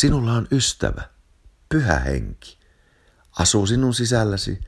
Sinulla 0.00 0.32
on 0.32 0.48
ystävä, 0.52 1.02
pyhä 1.68 1.98
henki, 1.98 2.58
asuu 3.38 3.66
sinun 3.66 3.94
sisälläsi, 3.94 4.60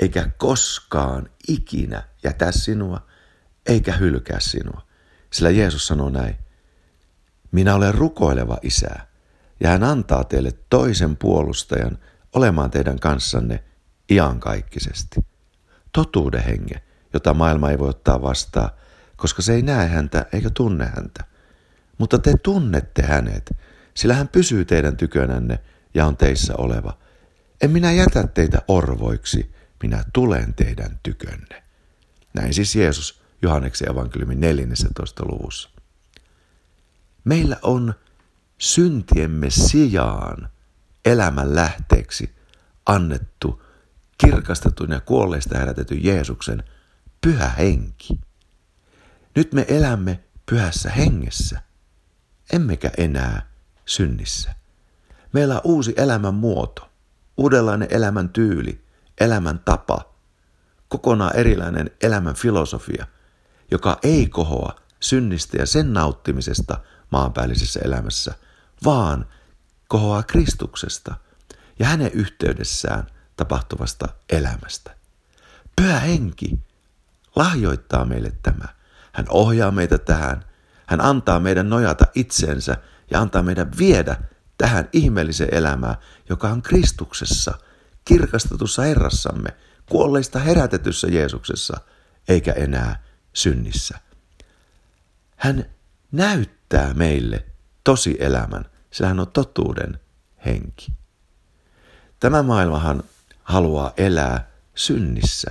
eikä 0.00 0.30
koskaan 0.36 1.28
ikinä 1.48 2.02
jätä 2.22 2.52
sinua, 2.52 3.06
eikä 3.66 3.92
hylkää 3.92 4.40
sinua. 4.40 4.86
Sillä 5.32 5.50
Jeesus 5.50 5.86
sanoo 5.86 6.10
näin, 6.10 6.36
minä 7.52 7.74
olen 7.74 7.94
rukoileva 7.94 8.58
isä, 8.62 8.88
ja 9.60 9.68
hän 9.68 9.84
antaa 9.84 10.24
teille 10.24 10.52
toisen 10.70 11.16
puolustajan 11.16 11.98
olemaan 12.32 12.70
teidän 12.70 12.98
kanssanne 12.98 13.64
iankaikkisesti. 14.10 15.20
Totuuden 15.92 16.44
henge, 16.44 16.82
jota 17.12 17.34
maailma 17.34 17.70
ei 17.70 17.78
voi 17.78 17.88
ottaa 17.88 18.22
vastaan, 18.22 18.70
koska 19.16 19.42
se 19.42 19.54
ei 19.54 19.62
näe 19.62 19.88
häntä 19.88 20.26
eikä 20.32 20.50
tunne 20.50 20.84
häntä. 20.84 21.24
Mutta 21.98 22.18
te 22.18 22.34
tunnette 22.42 23.02
hänet, 23.02 23.50
sillä 23.96 24.14
hän 24.14 24.28
pysyy 24.28 24.64
teidän 24.64 24.96
tykönänne 24.96 25.58
ja 25.94 26.06
on 26.06 26.16
teissä 26.16 26.54
oleva. 26.58 26.98
En 27.62 27.70
minä 27.70 27.92
jätä 27.92 28.26
teitä 28.26 28.58
orvoiksi, 28.68 29.54
minä 29.82 30.04
tulen 30.12 30.54
teidän 30.54 31.00
tykönne. 31.02 31.62
Näin 32.34 32.54
siis 32.54 32.76
Jeesus 32.76 33.20
Johanneksen 33.42 33.90
evankeliumin 33.90 34.40
14. 34.40 35.24
luvussa. 35.24 35.70
Meillä 37.24 37.56
on 37.62 37.94
syntiemme 38.58 39.50
sijaan 39.50 40.48
elämän 41.04 41.54
lähteeksi 41.54 42.34
annettu 42.86 43.62
kirkastetun 44.18 44.90
ja 44.90 45.00
kuolleista 45.00 45.58
herätetyn 45.58 46.04
Jeesuksen 46.04 46.64
pyhä 47.20 47.48
henki. 47.48 48.20
Nyt 49.34 49.52
me 49.52 49.64
elämme 49.68 50.20
pyhässä 50.46 50.90
hengessä, 50.90 51.62
emmekä 52.52 52.90
enää 52.98 53.55
synnissä. 53.86 54.54
Meillä 55.32 55.54
on 55.54 55.60
uusi 55.64 55.94
elämän 55.96 56.34
muoto, 56.34 56.90
uudenlainen 57.36 57.88
elämän 57.90 58.28
tyyli, 58.28 58.84
elämän 59.20 59.58
tapa, 59.58 60.14
kokonaan 60.88 61.36
erilainen 61.36 61.90
elämän 62.02 62.34
filosofia, 62.34 63.06
joka 63.70 63.98
ei 64.02 64.26
kohoa 64.28 64.80
synnistä 65.00 65.56
ja 65.56 65.66
sen 65.66 65.92
nauttimisesta 65.92 66.80
maanpäällisessä 67.10 67.80
elämässä, 67.84 68.34
vaan 68.84 69.26
kohoaa 69.88 70.22
Kristuksesta 70.22 71.14
ja 71.78 71.86
hänen 71.86 72.12
yhteydessään 72.12 73.06
tapahtuvasta 73.36 74.08
elämästä. 74.30 74.96
Pyhä 75.76 76.00
henki 76.00 76.58
lahjoittaa 77.36 78.04
meille 78.04 78.32
tämä. 78.42 78.68
Hän 79.12 79.26
ohjaa 79.28 79.70
meitä 79.70 79.98
tähän. 79.98 80.44
Hän 80.86 81.00
antaa 81.00 81.40
meidän 81.40 81.70
nojata 81.70 82.06
itseensä 82.14 82.76
ja 83.10 83.20
antaa 83.20 83.42
meidän 83.42 83.70
viedä 83.78 84.16
tähän 84.58 84.88
ihmeelliseen 84.92 85.54
elämään, 85.54 85.96
joka 86.28 86.48
on 86.48 86.62
Kristuksessa, 86.62 87.54
kirkastetussa 88.04 88.82
Herrassamme, 88.82 89.48
kuolleista 89.90 90.38
herätetyssä 90.38 91.06
Jeesuksessa, 91.06 91.80
eikä 92.28 92.52
enää 92.52 93.02
synnissä. 93.32 93.98
Hän 95.36 95.66
näyttää 96.12 96.94
meille 96.94 97.44
tosi 97.84 98.16
elämän, 98.20 98.64
sillä 98.90 99.08
hän 99.08 99.20
on 99.20 99.30
totuuden 99.30 100.00
henki. 100.46 100.92
Tämä 102.20 102.42
maailmahan 102.42 103.02
haluaa 103.42 103.92
elää 103.96 104.50
synnissä 104.74 105.50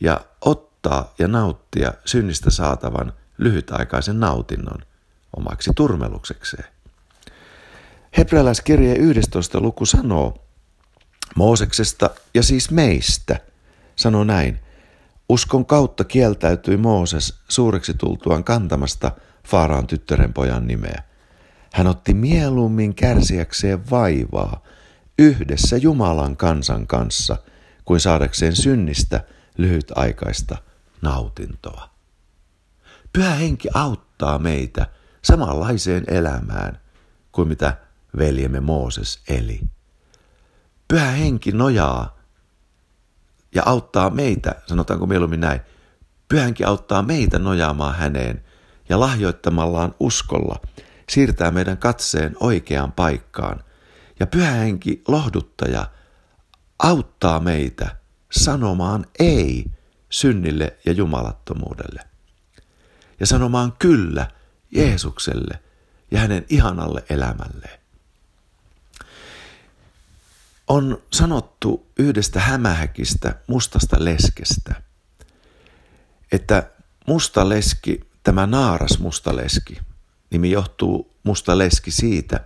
ja 0.00 0.20
ottaa 0.40 1.14
ja 1.18 1.28
nauttia 1.28 1.92
synnistä 2.04 2.50
saatavan 2.50 3.12
lyhytaikaisen 3.38 4.20
nautinnon 4.20 4.82
omaksi 5.36 5.70
turmeluksekseen. 5.76 6.64
Hebrealaiskirje 8.16 8.94
11. 8.94 9.60
luku 9.60 9.86
sanoo 9.86 10.46
Mooseksesta 11.36 12.10
ja 12.34 12.42
siis 12.42 12.70
meistä, 12.70 13.40
sanoo 13.96 14.24
näin, 14.24 14.60
uskon 15.28 15.66
kautta 15.66 16.04
kieltäytyi 16.04 16.76
Mooses 16.76 17.38
suureksi 17.48 17.94
tultuaan 17.94 18.44
kantamasta 18.44 19.12
Faaraan 19.48 19.86
tyttären 19.86 20.32
pojan 20.32 20.66
nimeä. 20.66 21.02
Hän 21.72 21.86
otti 21.86 22.14
mieluummin 22.14 22.94
kärsiäkseen 22.94 23.90
vaivaa 23.90 24.62
yhdessä 25.18 25.76
Jumalan 25.76 26.36
kansan 26.36 26.86
kanssa, 26.86 27.36
kuin 27.84 28.00
saadakseen 28.00 28.56
synnistä 28.56 29.24
lyhytaikaista 29.58 30.56
nautintoa. 31.02 31.90
Pyhä 33.12 33.34
henki 33.34 33.68
auttaa 33.74 34.38
meitä 34.38 34.86
samanlaiseen 35.22 36.04
elämään 36.06 36.80
kuin 37.32 37.48
mitä 37.48 37.76
veljemme 38.18 38.60
Mooses 38.60 39.22
eli. 39.28 39.60
Pyhä 40.88 41.10
henki 41.10 41.52
nojaa 41.52 42.18
ja 43.54 43.62
auttaa 43.66 44.10
meitä, 44.10 44.54
sanotaanko 44.66 45.06
mieluummin 45.06 45.40
näin, 45.40 45.60
Pyhä 46.30 46.44
henki 46.44 46.64
auttaa 46.64 47.02
meitä 47.02 47.38
nojaamaan 47.38 47.94
häneen 47.94 48.44
ja 48.88 49.00
lahjoittamallaan 49.00 49.94
uskolla 50.00 50.60
siirtää 51.08 51.50
meidän 51.50 51.78
katseen 51.78 52.36
oikeaan 52.40 52.92
paikkaan. 52.92 53.64
Ja 54.20 54.26
pyhä 54.26 54.50
henki 54.50 55.02
lohduttaja 55.08 55.86
auttaa 56.78 57.40
meitä 57.40 57.96
sanomaan 58.32 59.06
ei 59.18 59.64
synnille 60.10 60.76
ja 60.86 60.92
jumalattomuudelle. 60.92 62.00
Ja 63.20 63.26
sanomaan 63.26 63.72
kyllä 63.78 64.26
Jeesukselle 64.70 65.58
ja 66.10 66.20
hänen 66.20 66.46
ihanalle 66.48 67.04
elämälleen. 67.10 67.80
On 70.68 71.02
sanottu 71.12 71.86
yhdestä 71.98 72.40
hämähäkistä 72.40 73.34
mustasta 73.46 74.04
leskestä, 74.04 74.82
että 76.32 76.70
musta 77.06 77.48
leski, 77.48 78.00
tämä 78.22 78.46
naaras 78.46 78.98
musta 78.98 79.36
leski, 79.36 79.78
nimi 80.30 80.50
johtuu 80.50 81.16
musta 81.22 81.58
leski 81.58 81.90
siitä, 81.90 82.40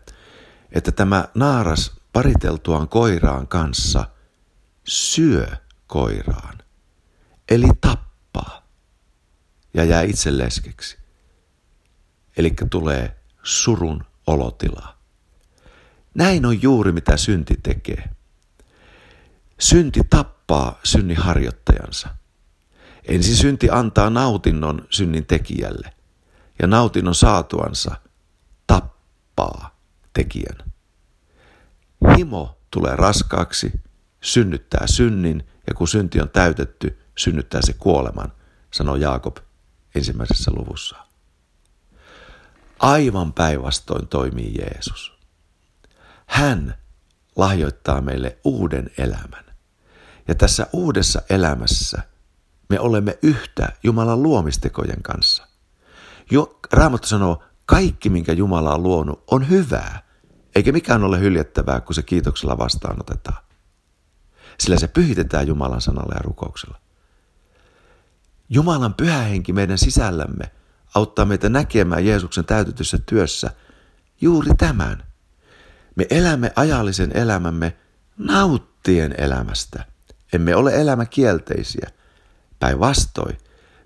että 0.73 0.93
tämä 0.93 1.29
naaras 1.35 1.93
pariteltuaan 2.13 2.89
koiraan 2.89 3.49
kanssa 3.49 4.07
syö 4.85 5.47
koiraan, 5.87 6.59
eli 7.49 7.69
tappaa 7.81 8.67
ja 9.75 9.85
jää 9.85 10.03
itse 10.03 10.39
leskeksi. 10.39 11.04
Eli 12.37 12.55
tulee 12.71 13.17
surun 13.43 14.05
olotilaa. 14.27 14.99
Näin 16.15 16.47
on 16.47 16.63
juuri 16.63 16.93
mitä 16.93 17.17
synti 17.17 17.59
tekee. 17.63 18.11
Synti 19.59 20.01
tappaa 20.11 20.81
synnin 20.85 21.17
harjoittajansa. 21.17 22.09
Ensin 23.09 23.37
synti 23.37 23.71
antaa 23.71 24.11
nautinnon 24.11 24.87
synnin 24.91 25.27
tekijälle 25.27 25.93
ja 26.63 26.67
nautinnon 26.67 27.15
saatuansa 27.15 27.97
tappaa 28.67 29.79
tekijän. 30.13 30.73
Himo 32.17 32.59
tulee 32.71 32.97
raskaaksi, 32.97 33.73
synnyttää 34.21 34.87
synnin 34.87 35.47
ja 35.67 35.75
kun 35.75 35.89
synti 35.89 36.21
on 36.21 36.31
täytetty, 36.31 36.99
synnyttää 37.19 37.61
se 37.65 37.73
kuoleman, 37.73 38.33
sanoo 38.71 38.97
Jaakob 38.97 39.37
ensimmäisessä 39.95 40.51
luvussa. 40.51 41.04
Aivan 42.79 43.33
päinvastoin 43.33 44.09
toimii 44.09 44.55
Jeesus. 44.59 45.19
Hän 46.27 46.75
lahjoittaa 47.37 48.01
meille 48.01 48.39
uuden 48.45 48.91
elämän. 48.99 49.45
Ja 50.29 50.35
tässä 50.35 50.67
uudessa 50.73 51.23
elämässä 51.31 52.03
me 52.69 52.81
olemme 52.81 53.19
yhtä 53.23 53.73
Jumalan 53.83 54.23
luomistekojen 54.23 55.03
kanssa. 55.03 55.47
Jo, 56.31 56.59
Raamattu 56.73 57.09
sanoo, 57.09 57.43
kaikki 57.67 58.11
minkä 58.11 58.33
Jumala 58.33 58.75
on 58.75 58.83
luonut 58.83 59.25
on 59.31 59.49
hyvää, 59.49 60.03
eikä 60.55 60.73
mikään 60.73 61.05
ole 61.05 61.21
hyljettävää, 61.21 61.81
kun 61.81 61.95
se 61.95 62.03
kiitoksella 62.03 62.59
vastaanotetaan. 62.59 63.45
Sillä 64.61 64.79
se 64.79 64.89
pyhitetään 64.89 65.47
Jumalan 65.47 65.81
sanalla 65.81 66.15
ja 66.15 66.23
rukouksella. 66.23 66.81
Jumalan 68.49 68.95
pyhä 68.95 69.19
henki 69.19 69.53
meidän 69.53 69.79
sisällämme 69.79 70.51
auttaa 70.95 71.25
meitä 71.25 71.49
näkemään 71.49 72.07
Jeesuksen 72.07 72.45
täytetyssä 72.45 72.99
työssä 73.07 73.51
juuri 74.21 74.51
tämän– 74.59 75.03
me 75.97 76.07
elämme 76.11 76.53
ajallisen 76.57 77.17
elämämme 77.17 77.77
nauttien 78.19 79.15
elämästä. 79.19 79.85
Emme 80.33 80.57
ole 80.57 80.81
elämäkielteisiä. 80.81 81.91
Päinvastoin, 82.59 83.39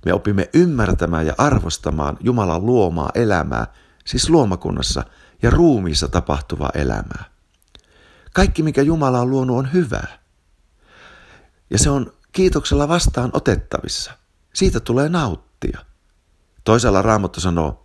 me 0.07 0.13
opimme 0.13 0.51
ymmärtämään 0.55 1.27
ja 1.27 1.35
arvostamaan 1.39 2.17
Jumalan 2.21 2.67
luomaa 2.67 3.11
elämää, 3.15 3.67
siis 4.05 4.31
luomakunnassa 4.31 5.05
ja 5.43 5.51
ruumiissa 5.51 6.09
tapahtuvaa 6.09 6.71
elämää. 6.75 7.25
Kaikki, 8.33 8.63
mikä 8.63 8.83
Jumala 8.83 9.21
on 9.21 9.31
luonut, 9.31 9.59
on 9.59 9.73
hyvää. 9.73 10.19
Ja 11.71 11.79
se 11.79 11.91
on 11.91 12.13
kiitoksella 12.33 12.89
vastaan 12.89 13.31
otettavissa. 13.33 14.13
Siitä 14.55 14.81
tulee 14.81 15.09
nauttia. 15.09 15.79
Toisella 16.69 17.03
Raamattu 17.03 17.41
sanoo, 17.41 17.83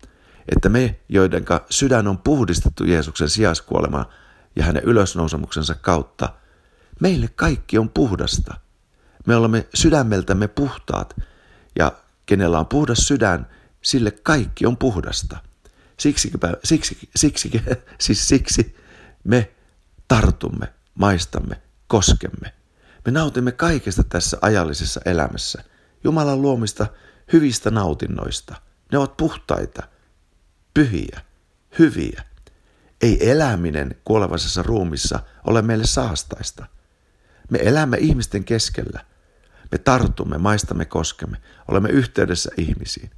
että 0.55 0.69
me, 0.69 0.99
joiden 1.09 1.45
sydän 1.69 2.07
on 2.07 2.17
puhdistettu 2.17 2.83
Jeesuksen 2.83 3.29
sijaiskuolemaan 3.29 4.05
ja 4.55 4.63
hänen 4.63 4.83
ylösnousemuksensa 4.83 5.75
kautta, 5.75 6.29
meille 6.99 7.27
kaikki 7.35 7.77
on 7.77 7.89
puhdasta. 7.89 8.53
Me 9.27 9.35
olemme 9.35 9.67
sydämeltämme 9.73 10.47
puhtaat 10.47 11.15
ja 11.79 11.91
kenellä 12.25 12.59
on 12.59 12.65
puhdas 12.65 12.97
sydän, 12.97 13.47
sille 13.81 14.11
kaikki 14.11 14.65
on 14.65 14.77
puhdasta. 14.77 15.37
Siksi, 15.97 16.31
siksi, 16.63 17.09
siksi, 17.15 17.51
siis 18.01 18.27
siksi 18.27 18.75
me 19.23 19.51
tartumme, 20.07 20.73
maistamme, 20.95 21.61
koskemme. 21.87 22.53
Me 23.05 23.11
nautimme 23.11 23.51
kaikesta 23.51 24.03
tässä 24.03 24.37
ajallisessa 24.41 25.01
elämässä, 25.05 25.63
Jumalan 26.03 26.41
luomista 26.41 26.87
hyvistä 27.33 27.71
nautinnoista. 27.71 28.55
Ne 28.93 28.99
ovat 28.99 29.17
puhtaita, 29.17 29.83
pyhiä, 30.73 31.21
hyviä. 31.79 32.23
Ei 33.01 33.31
eläminen 33.31 33.95
kuolevaisessa 34.05 34.63
ruumissa 34.63 35.19
ole 35.47 35.61
meille 35.61 35.85
saastaista. 35.85 36.65
Me 37.49 37.59
elämme 37.61 37.97
ihmisten 37.97 38.43
keskellä. 38.43 39.05
Me 39.71 39.77
tartumme, 39.77 40.37
maistamme, 40.37 40.85
koskemme. 40.85 41.37
Olemme 41.67 41.89
yhteydessä 41.89 42.49
ihmisiin. 42.57 43.11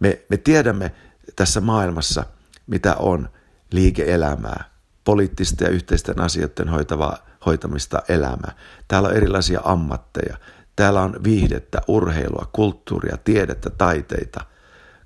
Me, 0.00 0.24
me 0.28 0.36
tiedämme 0.36 0.94
tässä 1.36 1.60
maailmassa, 1.60 2.24
mitä 2.66 2.94
on 2.94 3.28
liike-elämää, 3.72 4.70
poliittista 5.04 5.64
ja 5.64 5.70
yhteisten 5.70 6.20
asioiden 6.20 6.68
hoitavaa, 6.68 7.18
hoitamista 7.46 8.02
elämää. 8.08 8.54
Täällä 8.88 9.08
on 9.08 9.16
erilaisia 9.16 9.60
ammatteja. 9.64 10.36
Täällä 10.76 11.02
on 11.02 11.24
viihdettä, 11.24 11.80
urheilua, 11.88 12.50
kulttuuria, 12.52 13.16
tiedettä, 13.16 13.70
taiteita. 13.70 14.55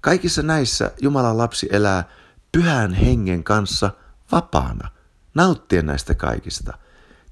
Kaikissa 0.01 0.43
näissä 0.43 0.91
Jumalan 1.01 1.39
lapsi 1.39 1.69
elää 1.71 2.05
pyhän 2.53 2.95
hengen 2.95 3.45
kanssa 3.45 3.91
vapaana, 4.33 4.89
nauttien 5.35 5.87
näistä 5.87 6.15
kaikista, 6.15 6.79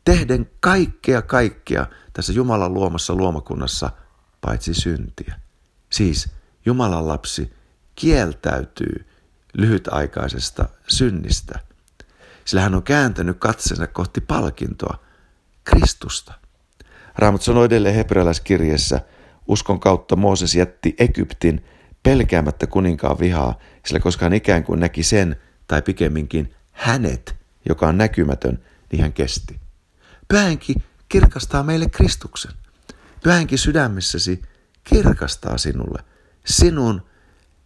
tehden 0.05 0.50
kaikkea 0.61 1.23
kaikkea 1.23 1.87
tässä 2.12 2.32
Jumalan 2.32 2.75
luomassa 2.75 3.15
luomakunnassa 3.15 3.91
paitsi 4.41 4.75
syntiä. 4.75 5.41
Siis 5.91 6.31
Jumalan 6.67 7.09
lapsi 7.09 7.53
kieltäytyy 7.94 9.09
lyhytaikaisesta 9.55 10.69
synnistä, 10.88 11.59
sillä 12.44 12.62
hän 12.62 12.75
on 12.75 12.82
kääntänyt 12.82 13.37
katsensa 13.38 13.87
kohti 13.87 14.21
palkintoa, 14.21 14.99
Kristusta. 15.64 16.35
Raamat 17.19 17.43
sanoi 17.43 17.67
edelleen 17.67 17.94
hebrealaiskirjeessä, 17.94 19.00
uskon 19.49 19.81
kautta 19.81 20.17
Mooses 20.17 20.55
jätti 20.55 20.94
Egyptin 20.99 21.64
pelkäämättä 22.08 22.66
kuninkaan 22.66 23.19
vihaa, 23.19 23.58
sillä 23.87 24.00
koska 24.00 24.25
hän 24.25 24.32
ikään 24.32 24.64
kuin 24.64 24.81
näki 24.81 25.02
sen, 25.02 25.37
tai 25.66 25.82
pikemminkin 25.82 26.55
hänet, 26.72 27.37
joka 27.69 27.88
on 27.88 27.99
näkymätön, 27.99 28.64
niin 28.93 29.02
hän 29.02 29.12
kesti. 29.12 29.60
Pyhänki 30.28 30.75
kirkastaa 31.08 31.62
meille 31.62 31.88
Kristuksen. 31.88 32.52
Pyhänki 33.22 33.56
sydämessäsi 33.56 34.43
kirkastaa 34.84 35.58
sinulle 35.58 36.02
sinun 36.46 37.02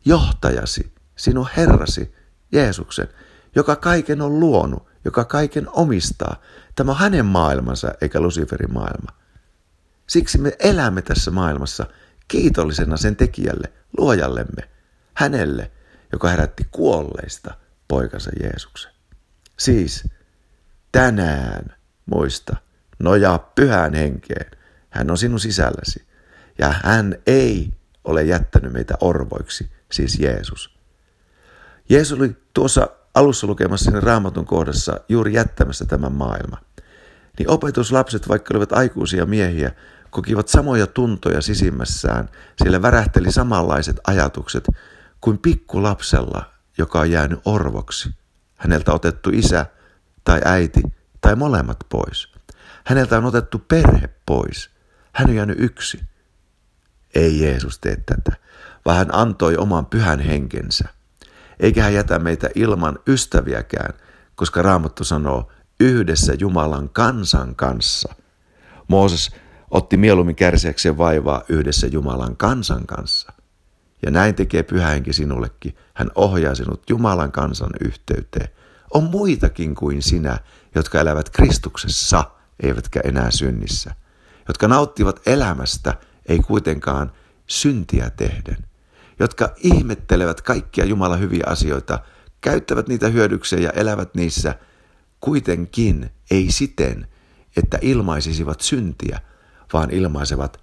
johtajasi, 0.04 0.92
sinun 1.16 1.48
Herrasi, 1.56 2.14
Jeesuksen, 2.52 3.08
joka 3.54 3.76
kaiken 3.76 4.20
on 4.20 4.40
luonut, 4.40 4.86
joka 5.04 5.24
kaiken 5.24 5.66
omistaa. 5.72 6.36
Tämä 6.74 6.92
on 6.92 6.98
hänen 6.98 7.26
maailmansa 7.26 7.94
eikä 8.00 8.20
Luciferin 8.20 8.72
maailma. 8.72 9.12
Siksi 10.06 10.38
me 10.38 10.56
elämme 10.58 11.02
tässä 11.02 11.30
maailmassa 11.30 11.86
kiitollisena 12.32 12.96
sen 12.96 13.17
tekijälle, 13.17 13.73
luojallemme, 13.99 14.69
hänelle, 15.14 15.70
joka 16.12 16.29
herätti 16.29 16.69
kuolleista 16.70 17.55
poikansa 17.88 18.31
Jeesuksen. 18.43 18.93
Siis 19.58 20.08
tänään 20.93 21.76
muista, 22.06 22.56
nojaa 22.99 23.38
pyhään 23.38 23.94
henkeen. 23.94 24.50
Hän 24.90 25.11
on 25.11 25.19
sinun 25.19 25.40
sisälläsi. 25.40 26.06
Ja 26.58 26.75
hän 26.82 27.17
ei 27.26 27.73
ole 28.05 28.23
jättänyt 28.23 28.73
meitä 28.73 28.94
orvoiksi, 29.00 29.70
siis 29.93 30.19
Jeesus. 30.19 30.79
Jeesus 31.88 32.19
oli 32.19 32.37
tuossa 32.55 32.88
alussa 33.14 33.46
lukemassa 33.46 33.84
sinne 33.84 34.00
raamatun 34.00 34.46
kohdassa 34.46 35.00
juuri 35.08 35.34
jättämässä 35.34 35.84
tämän 35.84 36.12
maailman. 36.12 36.61
Niin 37.38 37.50
opetuslapset, 37.50 38.29
vaikka 38.29 38.55
olivat 38.55 38.73
aikuisia 38.73 39.26
miehiä, 39.26 39.73
kokivat 40.12 40.48
samoja 40.48 40.86
tuntoja 40.86 41.42
sisimmässään, 41.42 42.28
sillä 42.62 42.82
värähteli 42.82 43.32
samanlaiset 43.32 44.00
ajatukset 44.06 44.68
kuin 45.20 45.38
pikkulapsella, 45.38 46.44
joka 46.78 47.00
on 47.00 47.10
jäänyt 47.10 47.40
orvoksi. 47.44 48.14
Häneltä 48.56 48.92
otettu 48.92 49.30
isä 49.32 49.66
tai 50.24 50.40
äiti 50.44 50.82
tai 51.20 51.36
molemmat 51.36 51.78
pois. 51.88 52.32
Häneltä 52.84 53.18
on 53.18 53.24
otettu 53.24 53.58
perhe 53.58 54.08
pois. 54.26 54.70
Hän 55.12 55.30
on 55.30 55.36
jäänyt 55.36 55.60
yksi. 55.60 56.00
Ei 57.14 57.40
Jeesus 57.40 57.78
tee 57.78 57.96
tätä, 57.96 58.32
vaan 58.84 58.96
hän 58.96 59.14
antoi 59.14 59.56
oman 59.56 59.86
pyhän 59.86 60.20
henkensä. 60.20 60.88
Eikä 61.60 61.82
hän 61.82 61.94
jätä 61.94 62.18
meitä 62.18 62.48
ilman 62.54 62.98
ystäviäkään, 63.06 63.94
koska 64.34 64.62
Raamattu 64.62 65.04
sanoo 65.04 65.52
yhdessä 65.80 66.34
Jumalan 66.38 66.88
kansan 66.88 67.54
kanssa. 67.54 68.14
Mooses 68.88 69.30
otti 69.72 69.96
mieluummin 69.96 70.36
kärsiäkseen 70.36 70.98
vaivaa 70.98 71.42
yhdessä 71.48 71.86
Jumalan 71.86 72.36
kansan 72.36 72.86
kanssa. 72.86 73.32
Ja 74.02 74.10
näin 74.10 74.34
tekee 74.34 74.62
pyhä 74.62 74.88
henki 74.88 75.12
sinullekin. 75.12 75.76
Hän 75.94 76.10
ohjaa 76.14 76.54
sinut 76.54 76.90
Jumalan 76.90 77.32
kansan 77.32 77.70
yhteyteen. 77.84 78.48
On 78.94 79.04
muitakin 79.04 79.74
kuin 79.74 80.02
sinä, 80.02 80.38
jotka 80.74 81.00
elävät 81.00 81.30
Kristuksessa, 81.30 82.24
eivätkä 82.62 83.00
enää 83.04 83.30
synnissä. 83.30 83.94
Jotka 84.48 84.69
nauttivat 84.69 85.20
elämästä, 85.26 85.94
ei 86.28 86.38
kuitenkaan 86.38 87.12
syntiä 87.46 88.10
tehden. 88.10 88.56
Jotka 89.19 89.54
ihmettelevät 89.56 90.40
kaikkia 90.40 90.84
Jumalan 90.84 91.20
hyviä 91.20 91.44
asioita, 91.46 91.98
käyttävät 92.40 92.88
niitä 92.88 93.08
hyödykseen 93.08 93.62
ja 93.62 93.70
elävät 93.70 94.14
niissä, 94.14 94.54
kuitenkin 95.20 96.10
ei 96.30 96.50
siten, 96.50 97.06
että 97.56 97.78
ilmaisisivat 97.80 98.60
syntiä, 98.60 99.20
vaan 99.72 99.90
ilmaisevat 99.90 100.60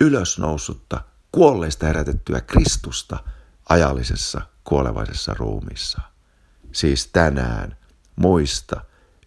ylösnousutta, 0.00 1.00
kuolleista 1.32 1.86
herätettyä 1.86 2.40
Kristusta 2.40 3.18
ajallisessa 3.68 4.40
kuolevaisessa 4.64 5.34
ruumissa. 5.34 6.00
Siis 6.72 7.06
tänään, 7.06 7.76
muista, 8.16 8.80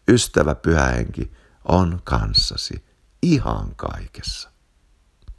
ystävä 0.08 0.56
pyhähenki 0.56 1.32
on 1.66 2.02
kanssasi 2.04 2.86
ihan 3.22 3.76
kaikessa. 3.76 4.51